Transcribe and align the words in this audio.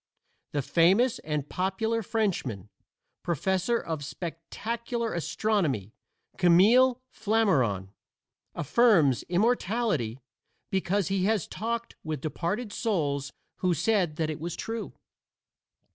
The 0.53 0.63
famous 0.63 1.19
and 1.19 1.47
popular 1.47 2.01
Frenchman, 2.01 2.69
Professor 3.21 3.77
of 3.77 4.03
Spectacular 4.03 5.13
Astronomy, 5.13 5.93
Camille 6.39 6.99
Flammarion, 7.11 7.89
affirms 8.55 9.21
immortality 9.29 10.19
because 10.71 11.09
he 11.09 11.25
has 11.25 11.45
talked 11.45 11.97
with 12.03 12.19
departed 12.19 12.73
souls 12.73 13.31
who 13.57 13.75
said 13.75 14.15
that 14.15 14.31
it 14.31 14.39
was 14.39 14.55
true. 14.55 14.93